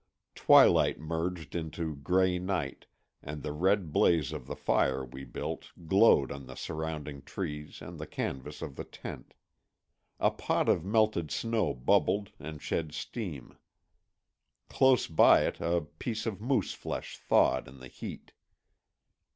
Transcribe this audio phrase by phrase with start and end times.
[0.33, 2.87] Twilight merged into gray night,
[3.21, 7.99] and the red blaze of the fire we built glowed on the surrounding trees and
[7.99, 9.35] the canvas of the tent.
[10.19, 13.59] A pot of melted snow bubbled and shed steam.
[14.69, 18.31] Close by it a piece of moose flesh thawed in the heat.